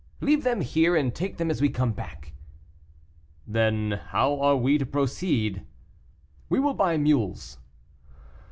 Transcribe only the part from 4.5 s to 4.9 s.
we to